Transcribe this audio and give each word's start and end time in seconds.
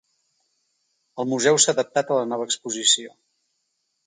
El 1.23 1.29
museu 1.33 1.59
s’ha 1.65 1.75
adaptat 1.77 2.09
a 2.09 2.19
la 2.21 2.25
nova 2.33 2.49
exposició. 2.51 3.15